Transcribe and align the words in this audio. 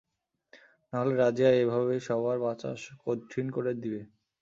নাহলে 0.93 1.13
রাজিয়া 1.15 1.51
এভাবেই 1.61 2.01
সবার 2.07 2.37
বাঁচা 2.45 2.69
কঠিন 3.03 3.45
করে 3.55 3.71
দিবে। 3.75 4.01